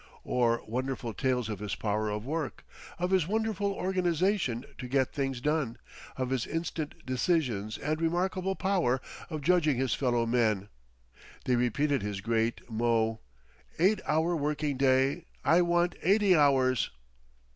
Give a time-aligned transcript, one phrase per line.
[0.23, 2.65] Or wonderful tales of his power of work,
[2.97, 5.77] of his wonderful organisation to get things done,
[6.17, 10.69] of his instant decisions and remarkable power of judging his fellow men.
[11.45, 13.19] They repeated his great mot:
[13.77, 16.89] "Eight hour working day—I want eighty hours!"